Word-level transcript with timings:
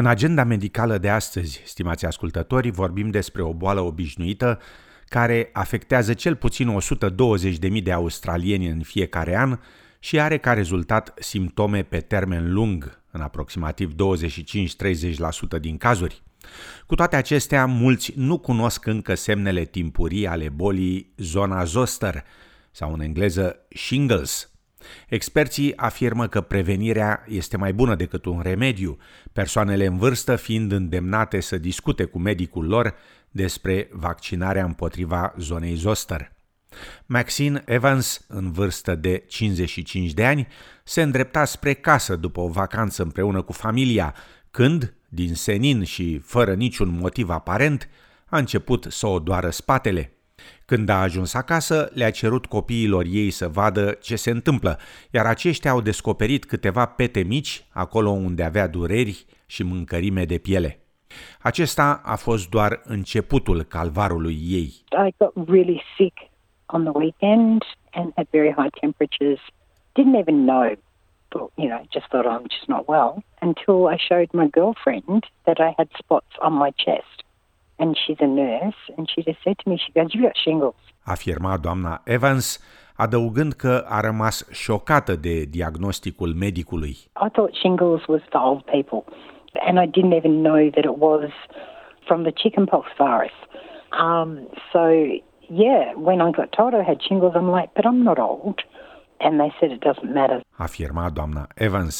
În 0.00 0.06
agenda 0.06 0.44
medicală 0.44 0.98
de 0.98 1.08
astăzi, 1.08 1.62
stimați 1.64 2.06
ascultători, 2.06 2.70
vorbim 2.70 3.10
despre 3.10 3.42
o 3.42 3.52
boală 3.52 3.80
obișnuită 3.80 4.60
care 5.08 5.50
afectează 5.52 6.14
cel 6.14 6.36
puțin 6.36 6.78
120.000 7.72 7.82
de 7.82 7.92
australieni 7.92 8.66
în 8.66 8.82
fiecare 8.82 9.36
an 9.36 9.58
și 9.98 10.20
are 10.20 10.38
ca 10.38 10.52
rezultat 10.52 11.14
simptome 11.18 11.82
pe 11.82 12.00
termen 12.00 12.52
lung, 12.52 13.00
în 13.10 13.20
aproximativ 13.20 13.92
25-30% 15.56 15.60
din 15.60 15.76
cazuri. 15.76 16.22
Cu 16.86 16.94
toate 16.94 17.16
acestea, 17.16 17.66
mulți 17.66 18.12
nu 18.16 18.38
cunosc 18.38 18.86
încă 18.86 19.14
semnele 19.14 19.64
timpurii 19.64 20.26
ale 20.26 20.48
bolii 20.48 21.12
zona 21.16 21.64
zoster, 21.64 22.24
sau 22.70 22.92
în 22.92 23.00
engleză 23.00 23.56
shingles, 23.68 24.50
Experții 25.08 25.76
afirmă 25.76 26.28
că 26.28 26.40
prevenirea 26.40 27.24
este 27.28 27.56
mai 27.56 27.72
bună 27.72 27.94
decât 27.94 28.24
un 28.24 28.40
remediu, 28.40 28.98
persoanele 29.32 29.86
în 29.86 29.96
vârstă 29.96 30.36
fiind 30.36 30.72
îndemnate 30.72 31.40
să 31.40 31.58
discute 31.58 32.04
cu 32.04 32.18
medicul 32.18 32.66
lor 32.66 32.94
despre 33.30 33.88
vaccinarea 33.92 34.64
împotriva 34.64 35.34
zonei 35.38 35.74
zoster. 35.74 36.32
Maxine 37.06 37.62
Evans, 37.66 38.24
în 38.28 38.52
vârstă 38.52 38.94
de 38.94 39.24
55 39.28 40.12
de 40.12 40.26
ani, 40.26 40.48
se 40.84 41.02
îndrepta 41.02 41.44
spre 41.44 41.74
casă 41.74 42.16
după 42.16 42.40
o 42.40 42.48
vacanță 42.48 43.02
împreună 43.02 43.42
cu 43.42 43.52
familia, 43.52 44.14
când, 44.50 44.94
din 45.08 45.34
senin 45.34 45.84
și 45.84 46.18
fără 46.18 46.54
niciun 46.54 46.88
motiv 46.98 47.30
aparent, 47.30 47.88
a 48.26 48.38
început 48.38 48.86
să 48.88 49.06
o 49.06 49.18
doară 49.18 49.50
spatele. 49.50 50.12
Când 50.70 50.88
a 50.88 51.00
ajuns 51.00 51.34
acasă, 51.34 51.90
le-a 51.94 52.10
cerut 52.10 52.46
copiilor 52.46 53.04
ei 53.08 53.30
să 53.30 53.48
vadă 53.48 53.90
ce 53.90 54.16
se 54.16 54.30
întâmplă, 54.30 54.78
iar 55.10 55.26
aceștia 55.26 55.70
au 55.70 55.80
descoperit 55.80 56.44
câteva 56.44 56.86
pete 56.86 57.22
mici 57.22 57.64
acolo 57.72 58.10
unde 58.10 58.42
avea 58.44 58.68
dureri 58.68 59.24
și 59.46 59.62
mâncărime 59.62 60.24
de 60.24 60.38
piele. 60.38 60.78
Acesta 61.42 62.00
a 62.04 62.16
fost 62.16 62.48
doar 62.50 62.80
începutul 62.84 63.62
calvarului 63.62 64.38
ei. 64.48 64.72
I 65.06 65.14
got 65.18 65.48
really 65.48 65.82
sick 65.96 66.18
on 66.66 66.82
the 66.82 66.92
weekend 66.94 67.62
and 67.90 68.12
had 68.16 68.26
very 68.30 68.54
high 68.56 68.72
temperatures. 68.80 69.40
Didn't 69.98 70.18
even 70.18 70.44
know, 70.44 70.72
but, 71.28 71.50
you 71.54 71.68
know, 71.68 71.82
just 71.92 72.06
thought 72.10 72.26
I'm 72.26 72.46
just 72.56 72.68
not 72.68 72.84
well 72.86 73.12
until 73.40 73.78
I 73.94 73.96
showed 74.08 74.30
my 74.32 74.48
girlfriend 74.58 75.20
that 75.44 75.58
I 75.58 75.70
had 75.78 75.88
spots 76.02 76.32
on 76.40 76.52
my 76.52 76.70
chest. 76.84 77.16
And 77.80 77.96
she's 78.02 78.20
a 78.20 78.30
nurse, 78.42 78.80
and 78.96 79.04
she 79.10 79.22
just 79.28 79.40
said 79.44 79.56
to 79.60 79.66
me, 79.70 79.76
she 79.84 79.90
goes, 79.96 80.08
you've 80.12 80.26
got 80.28 80.36
shingles. 80.44 80.74
Afirma 81.14 81.56
doamna 81.56 82.00
Evans, 82.04 82.46
adăugând 82.94 83.52
că 83.52 83.84
a 83.88 84.00
rămas 84.00 84.46
șocată 84.52 85.16
de 85.16 85.44
diagnosticul 85.44 86.34
medicului. 86.34 86.96
I 87.26 87.28
thought 87.32 87.54
shingles 87.54 88.06
was 88.06 88.20
for 88.30 88.40
old 88.40 88.62
people, 88.64 89.02
and 89.66 89.78
I 89.78 89.86
didn't 89.86 90.16
even 90.20 90.34
know 90.42 90.70
that 90.76 90.84
it 90.84 90.96
was 90.98 91.30
from 92.06 92.22
the 92.22 92.32
chickenpox 92.42 92.84
virus. 92.98 93.36
Um, 94.06 94.30
so, 94.72 94.82
yeah, 95.64 95.84
when 96.08 96.20
I 96.20 96.30
got 96.40 96.48
told 96.58 96.74
I 96.74 96.84
had 96.90 96.98
shingles, 97.08 97.34
I'm 97.34 97.50
like, 97.58 97.70
but 97.76 97.84
I'm 97.84 98.02
not 98.02 98.18
old. 98.18 98.58
And 99.24 99.32
they 99.40 99.52
said 99.58 99.70
it 99.70 99.82
doesn't 99.88 100.12
matter. 100.20 100.38
Afirma 100.58 101.10
doamna 101.10 101.46
Evans. 101.54 101.96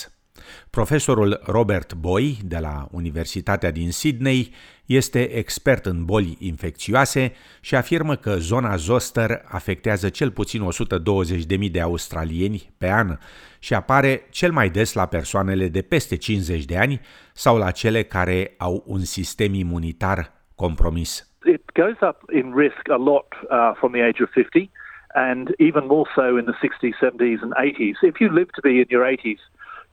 Profesorul 0.71 1.41
Robert 1.45 1.95
Boy 1.95 2.39
de 2.45 2.59
la 2.59 2.89
Universitatea 2.91 3.71
din 3.71 3.91
Sydney 3.91 4.53
este 4.87 5.37
expert 5.37 5.87
în 5.87 6.05
boli 6.05 6.37
infecțioase 6.39 7.33
și 7.61 7.75
afirmă 7.75 8.15
că 8.15 8.31
zona 8.31 8.77
zoster 8.77 9.43
afectează 9.49 10.09
cel 10.09 10.31
puțin 10.31 10.63
120.000 11.65 11.71
de 11.71 11.81
australieni 11.81 12.71
pe 12.79 12.91
an 12.91 13.19
și 13.59 13.75
apare 13.75 14.27
cel 14.31 14.53
mai 14.53 14.69
des 14.69 14.93
la 14.93 15.07
persoanele 15.07 15.69
de 15.69 15.83
peste 15.83 16.17
50 16.17 16.65
de 16.65 16.77
ani 16.77 17.01
sau 17.33 17.59
la 17.59 17.71
cele 17.71 18.03
care 18.03 18.55
au 18.59 18.83
un 18.87 19.01
sistem 19.01 19.55
imunitar 19.55 20.33
compromis. 20.55 21.25
It 21.47 21.63
goes 21.73 22.01
up 22.01 22.19
in 22.33 22.53
risk 22.57 22.89
a 22.91 22.97
lot 22.97 23.29
uh, 23.43 23.73
from 23.79 23.93
the 23.93 24.03
age 24.03 24.23
of 24.23 24.29
50 24.35 24.71
and 25.15 25.55
even 25.59 25.87
more 25.87 26.09
so 26.15 26.37
in 26.39 26.45
the 26.45 26.57
60s, 26.65 26.95
70s 27.01 27.43
and 27.43 27.53
80s. 27.55 27.97
If 28.03 28.21
you 28.21 28.29
live 28.31 28.51
to 28.57 28.63
be 28.63 28.75
in 28.83 28.87
your 28.89 29.05
80s, 29.05 29.41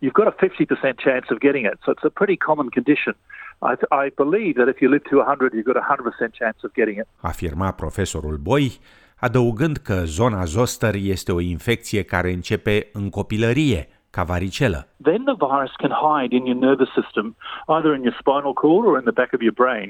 you've 0.02 0.20
got 0.22 0.28
a 0.28 0.36
50% 0.46 1.00
chance 1.06 1.26
of 1.34 1.38
getting 1.40 1.66
it. 1.66 1.78
So 1.84 1.92
it's 1.92 2.06
a 2.12 2.14
pretty 2.20 2.38
common 2.38 2.70
condition. 2.70 3.16
I, 3.62 3.74
I 4.04 4.06
believe 4.16 4.54
that 4.60 4.68
if 4.68 4.78
you 4.82 4.90
live 4.90 5.06
to 5.10 5.16
100, 5.18 5.54
you've 5.54 5.66
got 5.66 5.78
a 5.78 5.82
100% 5.82 6.34
chance 6.40 6.60
of 6.64 6.72
getting 6.74 6.98
it. 7.00 7.08
Afirma 7.22 7.72
profesorul 7.72 8.38
Boi, 8.38 8.80
adăugând 9.20 9.78
că 9.78 10.02
zona 10.06 10.44
zoster 10.44 10.94
este 10.96 11.32
o 11.32 11.40
infecție 11.40 12.04
care 12.04 12.32
începe 12.32 12.90
în 12.94 13.10
copilărie, 13.10 13.88
ca 14.10 14.24
varicelă. 14.24 14.88
Then 15.04 15.24
the 15.24 15.36
virus 15.36 15.74
can 15.84 15.94
hide 16.06 16.36
in 16.36 16.46
your 16.46 16.60
nervous 16.60 16.90
system, 17.00 17.36
either 17.68 17.94
in 17.94 18.04
your 18.04 18.16
spinal 18.20 18.54
cord 18.54 18.86
or 18.88 18.98
in 18.98 19.04
the 19.04 19.18
back 19.22 19.34
of 19.34 19.42
your 19.42 19.54
brain. 19.54 19.90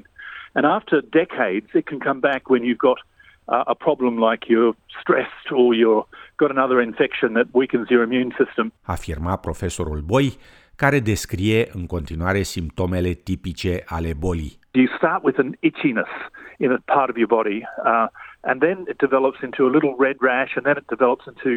And 0.53 0.65
after 0.65 1.01
decades, 1.01 1.69
it 1.73 1.85
can 1.85 1.99
come 1.99 2.19
back 2.19 2.49
when 2.49 2.63
you've 2.63 2.85
got 2.89 2.99
uh, 3.47 3.63
a 3.65 3.75
problem 3.75 4.13
like 4.29 4.45
you're 4.47 4.75
stressed 5.01 5.47
or 5.51 5.73
you've 5.73 6.05
got 6.35 6.49
another 6.51 6.81
infection 6.81 7.33
that 7.33 7.47
weakens 7.51 7.89
your 7.89 8.03
immune 8.03 8.31
system. 8.37 8.73
Afirma 8.81 9.35
profesorul 9.35 9.99
Boi, 9.99 10.37
care 10.75 10.99
descrie 10.99 11.67
în 11.73 11.85
continuare 11.85 12.41
simptomele 12.41 13.11
tipice 13.13 13.83
ale 13.85 14.13
bolii. 14.13 14.59
You 14.71 14.87
start 14.97 15.23
with 15.23 15.39
an 15.39 15.57
itchiness 15.59 16.13
in 16.57 16.71
a 16.71 16.81
part 16.85 17.09
of 17.09 17.17
your 17.17 17.27
body, 17.27 17.59
uh, 17.83 18.07
and 18.41 18.61
then 18.61 18.77
it 18.87 18.97
develops 18.97 19.39
into 19.41 19.65
a 19.65 19.69
little 19.69 19.95
red 19.97 20.17
rash, 20.19 20.55
and 20.55 20.65
then 20.65 20.77
it 20.77 20.87
develops 20.87 21.25
into 21.25 21.51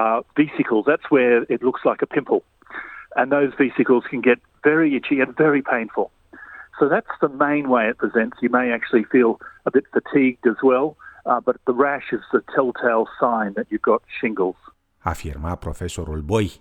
uh, 0.00 0.18
vesicles. 0.34 0.84
That's 0.86 1.08
where 1.10 1.36
it 1.48 1.60
looks 1.62 1.82
like 1.84 2.00
a 2.02 2.06
pimple. 2.06 2.42
And 3.16 3.32
those 3.32 3.52
vesicles 3.58 4.04
can 4.10 4.20
get 4.20 4.38
very 4.62 4.94
itchy 4.96 5.20
and 5.20 5.36
very 5.36 5.62
painful. 5.62 6.06
So 6.78 6.88
that's 6.88 7.14
the 7.20 7.28
main 7.28 7.68
way 7.68 7.88
it 7.88 7.98
presents. 7.98 8.36
You 8.40 8.50
may 8.50 8.70
actually 8.72 9.04
feel 9.04 9.40
a 9.66 9.70
bit 9.70 9.84
fatigued 9.92 10.46
as 10.46 10.56
well. 10.62 10.96
Uh, 11.24 11.36
but 11.44 11.56
the 11.64 11.72
rash 11.72 12.12
is 12.12 12.20
the 12.32 12.42
telltale 12.54 13.06
sign 13.20 13.52
that 13.52 13.66
you've 13.68 13.88
got 13.92 14.02
shingles. 14.20 14.56
Afirma 14.98 15.54
profesorul 15.54 16.20
Boi. 16.20 16.60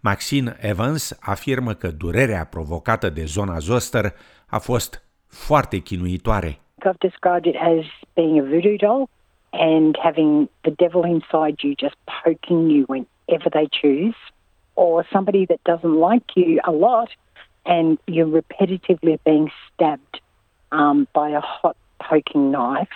Maxine 0.00 0.56
Evans 0.60 1.18
afirmă 1.20 1.72
că 1.74 1.90
durerea 1.90 2.44
provocată 2.44 3.10
de 3.10 3.24
zona 3.24 3.58
zoster 3.58 4.14
a 4.46 4.58
fost 4.58 5.02
foarte 5.26 5.78
chinuitoare. 5.78 6.58
I've 6.84 6.98
described 6.98 7.46
it 7.46 7.56
as 7.56 7.84
being 8.14 8.38
a 8.38 8.42
voodoo 8.42 8.76
doll 8.76 9.08
and 9.52 9.96
having 10.02 10.48
the 10.62 10.70
devil 10.70 11.04
inside 11.04 11.62
you 11.62 11.74
just 11.76 11.96
poking 12.24 12.70
you 12.70 12.84
whenever 12.86 13.48
they 13.50 13.68
choose, 13.80 14.16
or 14.74 15.06
somebody 15.12 15.44
that 15.46 15.60
doesn't 15.62 15.96
like 16.10 16.28
you 16.34 16.58
a 16.62 16.72
lot 16.72 17.10
and 17.64 17.98
you're 18.06 18.42
repetitively 18.42 19.18
being 19.24 19.50
stabbed 19.66 20.20
um, 20.72 21.06
by 21.12 21.28
a 21.30 21.40
hot 21.40 21.76
poking 22.08 22.50
knife 22.50 22.88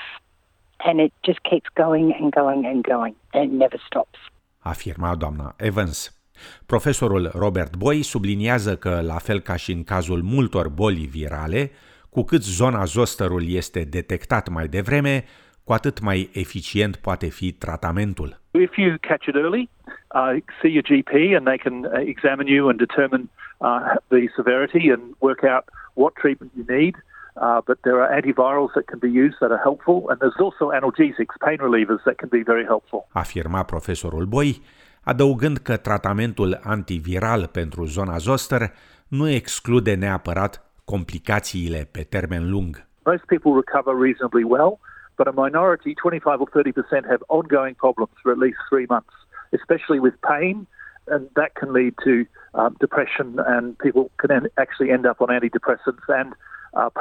and 0.76 1.00
it 1.00 1.12
just 1.22 1.38
keeps 1.42 1.68
going 1.74 2.16
and 2.20 2.32
going 2.34 2.66
and 2.66 2.82
going 2.82 3.14
and 3.32 3.44
it 3.44 3.58
never 3.58 3.78
stops. 3.86 4.18
Afirma 4.58 5.14
doamna 5.14 5.54
Evans. 5.56 6.18
Profesorul 6.66 7.30
Robert 7.34 7.76
Boy 7.76 8.02
subliniază 8.02 8.76
că, 8.76 9.00
la 9.02 9.18
fel 9.18 9.40
ca 9.40 9.56
și 9.56 9.72
în 9.72 9.84
cazul 9.84 10.22
multor 10.22 10.68
boli 10.68 11.06
virale, 11.06 11.70
cu 12.10 12.22
cât 12.22 12.42
zona 12.42 12.84
zosterul 12.84 13.42
este 13.48 13.84
detectat 13.84 14.48
mai 14.48 14.68
devreme, 14.68 15.24
cu 15.64 15.72
atât 15.72 16.00
mai 16.00 16.30
eficient 16.32 16.96
poate 16.96 17.26
fi 17.26 17.52
tratamentul. 17.52 18.40
If 18.50 18.76
you 18.76 18.96
catch 19.00 19.26
it 19.26 19.34
early, 19.34 19.68
uh, 20.14 20.36
see 20.60 20.70
your 20.70 20.82
GP 20.82 21.12
and 21.36 21.44
they 21.46 21.58
can 21.58 21.84
uh, 21.84 21.90
examine 22.06 22.50
you 22.50 22.68
and 22.68 22.78
determine 22.78 23.24
uh, 23.58 23.80
the 24.08 24.22
severity 24.36 24.90
and 24.94 25.02
work 25.18 25.42
out 25.42 25.64
what 25.94 26.12
treatment 26.14 26.52
you 26.56 26.64
need. 26.76 26.94
Uh, 27.36 27.60
but 27.66 27.78
there 27.82 28.00
are 28.00 28.10
antivirals 28.20 28.72
that 28.74 28.86
can 28.86 28.98
be 28.98 29.10
used 29.10 29.36
that 29.40 29.50
are 29.50 29.62
helpful, 29.62 29.98
and 30.08 30.18
there's 30.20 30.38
also 30.38 30.70
analgesics, 30.70 31.34
pain 31.46 31.58
relievers 31.58 32.02
that 32.04 32.16
can 32.16 32.28
be 32.28 32.42
very 32.42 32.64
helpful. 32.64 33.06
Afirma 33.12 33.62
profesorul 33.62 34.24
Boi, 34.24 34.62
adăugând 35.02 35.56
că 35.56 35.76
tratamentul 35.76 36.60
antiviral 36.62 37.46
pentru 37.46 37.84
zona 37.84 38.16
zoster 38.16 38.72
nu 39.08 39.28
exclude 39.28 39.94
neapărat 39.94 40.62
complicațiile 40.84 41.88
pe 41.90 42.02
termen 42.02 42.50
lung. 42.50 42.86
Most 43.04 43.24
people 43.24 43.52
recover 43.62 43.94
reasonably 44.06 44.44
well, 44.44 44.78
but 45.16 45.26
a 45.26 45.32
minority, 45.44 45.94
25 45.94 46.40
or 46.40 46.48
30%, 46.50 47.06
have 47.08 47.22
ongoing 47.26 47.74
problems 47.76 48.14
for 48.22 48.30
at 48.32 48.38
least 48.38 48.58
three 48.70 48.86
months, 48.88 49.14
especially 49.52 50.00
with 50.00 50.14
pain, 50.20 50.66
and 51.06 51.22
that 51.34 51.52
can 51.60 51.72
lead 51.72 51.94
to 52.04 52.14
um, 52.60 52.76
depression, 52.78 53.38
and 53.46 53.76
people 53.78 54.10
can 54.22 54.30
actually 54.56 54.90
end 54.90 55.04
up 55.06 55.20
on 55.20 55.28
antidepressants 55.28 56.06
and 56.08 56.32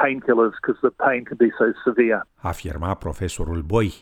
painkillers 0.02 0.54
because 0.60 0.78
the 0.80 0.94
pain 1.06 1.24
can 1.24 1.36
be 1.36 1.50
so 1.58 1.64
severe. 1.84 2.26
Afirma 2.36 2.94
profesorul 2.94 3.62
Boi. 3.62 3.92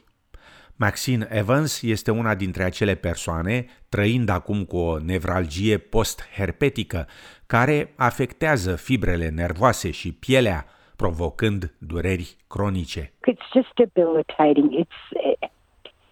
Maxine 0.77 1.27
Evans 1.31 1.83
este 1.83 2.11
una 2.11 2.35
dintre 2.35 2.63
acele 2.63 2.95
persoane 2.95 3.65
trăind 3.89 4.29
acum 4.29 4.65
cu 4.65 4.77
o 4.77 4.99
nevralgie 4.99 5.79
post-herpetică 5.79 7.07
care 7.47 7.93
afectează 7.97 8.77
fibrele 8.77 9.29
nervoase 9.29 9.91
și 9.91 10.13
pielea, 10.13 10.65
provocând 10.97 11.75
dureri 11.79 12.37
cronice. 12.49 13.13
It's 13.31 13.53
just 13.53 13.75
debilitating. 13.75 14.71
It's 14.73 15.01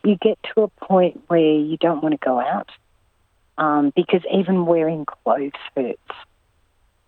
you 0.03 0.17
get 0.19 0.39
to 0.55 0.63
a 0.63 0.87
point 0.87 1.21
where 1.29 1.53
you 1.69 1.77
don't 1.77 2.03
want 2.03 2.15
to 2.19 2.31
go 2.31 2.37
out 2.57 2.71
um, 3.59 3.93
because 3.95 4.23
even 4.41 4.67
wearing 4.67 5.05
clothes 5.05 5.61
hurts. 5.75 6.15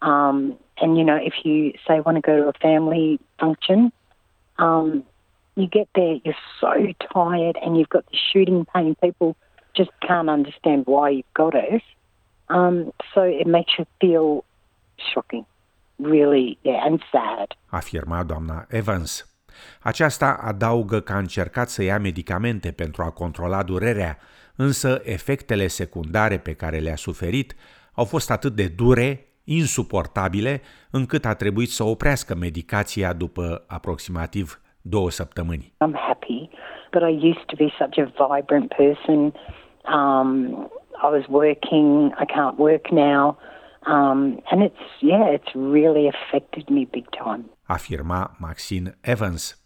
Um, 0.03 0.59
and 0.83 0.99
you 0.99 1.05
know, 1.05 1.19
if 1.31 1.35
you 1.45 1.73
say 1.87 2.01
want 2.01 2.17
to 2.17 2.25
go 2.31 2.37
to 2.41 2.49
a 2.49 2.57
family 2.69 3.09
function, 3.39 3.93
um, 4.59 5.05
you 5.55 5.67
get 5.79 5.89
there, 5.95 6.17
you're 6.25 6.45
so 6.61 6.73
tired, 7.13 7.57
and 7.63 7.71
you've 7.77 7.95
got 7.97 8.05
the 8.11 8.19
shooting 8.31 8.67
pain. 8.75 8.95
People 9.07 9.37
just 9.75 9.93
can't 10.09 10.29
understand 10.29 10.81
why 10.87 11.11
you've 11.17 11.35
got 11.43 11.55
it. 11.55 11.83
Um, 12.49 12.93
so 13.15 13.21
it 13.23 13.47
makes 13.47 13.73
you 13.79 13.87
feel 14.01 14.45
shocking, 15.13 15.47
really, 15.99 16.59
yeah, 16.63 16.87
and 16.87 17.01
sad. 17.13 17.49
Afirma 17.71 18.23
doamna 18.23 18.67
Evans. 18.69 19.27
Aceasta 19.81 20.39
adaugă 20.41 21.01
că 21.01 21.13
a 21.13 21.19
încercat 21.19 21.69
să 21.69 21.83
ia 21.83 21.99
medicamente 21.99 22.73
pentru 22.73 23.03
a 23.03 23.11
controla 23.11 23.63
durerea, 23.63 24.19
însă 24.57 25.01
efectele 25.05 25.67
secundare 25.67 26.39
pe 26.39 26.53
care 26.55 26.79
le-a 26.79 26.97
suferit 26.97 27.55
au 27.95 28.05
fost 28.05 28.31
atât 28.31 28.55
de 28.55 28.69
dure, 28.69 29.27
insuportabile, 29.45 30.61
încât 30.91 31.25
a 31.25 31.35
trebuit 31.35 31.71
să 31.71 31.85
oprească 31.85 32.35
medicația 32.35 33.13
după 33.13 33.65
aproximativ 33.67 34.61
două 34.81 35.11
săptămâni. 35.11 35.73
I'm 35.85 35.95
happy, 35.95 36.51
but 36.93 37.03
I 37.03 37.27
used 37.31 37.45
to 37.47 37.57
be 37.57 37.73
such 37.79 37.99
a 37.99 38.35
vibrant 38.35 38.75
person. 38.75 39.33
Um, 39.99 40.71
I 41.03 41.09
was 41.11 41.25
working, 41.29 42.13
I 42.21 42.25
can't 42.25 42.57
work 42.59 42.91
now. 42.91 43.39
Um, 43.87 44.41
and 44.51 44.63
it's, 44.63 44.85
yeah, 45.01 45.27
it's 45.33 45.53
really 45.55 46.09
affected 46.09 46.69
me 46.69 46.87
big 46.91 47.07
time. 47.11 47.45
Afirma 47.63 48.37
Maxine 48.39 48.99
Evans. 49.01 49.57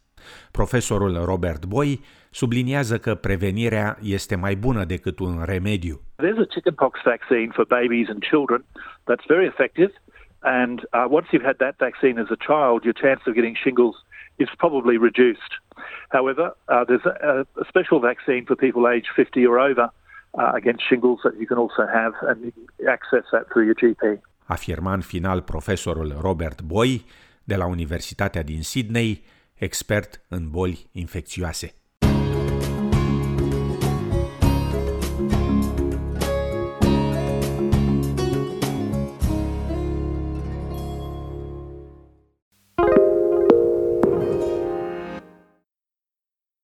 Profesorul 0.50 1.24
Robert 1.24 1.64
Boy 1.64 2.00
subliniază 2.30 2.98
că 2.98 3.14
prevenirea 3.14 3.98
este 4.02 4.36
mai 4.36 4.56
bună 4.56 4.84
decât 4.84 5.18
un 5.18 5.42
remediu. 5.44 6.00
There's 6.18 6.38
a 6.38 6.46
chickenpox 6.46 7.00
vaccine 7.04 7.52
for 7.52 7.64
babies 7.64 8.06
and 8.08 8.22
children 8.22 8.64
that's 9.06 9.24
very 9.28 9.46
effective. 9.46 9.90
And 10.42 10.80
uh, 10.92 11.06
once 11.10 11.26
you've 11.30 11.42
had 11.42 11.58
that 11.58 11.78
vaccine 11.78 12.18
as 12.18 12.28
a 12.30 12.36
child, 12.36 12.84
your 12.84 12.94
chance 12.94 13.20
of 13.26 13.34
getting 13.34 13.56
shingles 13.62 13.96
is 14.38 14.48
probably 14.58 14.96
reduced. 14.96 15.52
However, 16.10 16.54
uh, 16.68 16.84
there's 16.88 17.04
a, 17.04 17.46
a, 17.60 17.64
special 17.68 18.00
vaccine 18.00 18.46
for 18.46 18.54
people 18.54 18.88
aged 18.88 19.08
50 19.14 19.44
or 19.46 19.58
over 19.58 19.90
uh, 20.38 20.52
against 20.54 20.82
shingles 20.88 21.20
that 21.24 21.34
you 21.40 21.46
can 21.46 21.58
also 21.58 21.86
have, 21.86 22.12
and 22.22 22.44
you 22.44 22.52
can 22.52 22.88
access 22.88 23.24
that 23.32 23.44
through 23.52 23.64
your 23.64 23.74
GP. 23.74 24.20
Afirma 24.46 24.92
în 24.92 25.00
final 25.00 25.40
profesorul 25.40 26.16
Robert 26.20 26.62
Boy 26.62 27.04
de 27.44 27.56
la 27.56 27.66
Universitatea 27.66 28.42
din 28.42 28.62
Sydney, 28.62 29.24
expert 29.54 30.20
în 30.28 30.50
boli 30.50 30.86
infecțioase. 30.92 31.74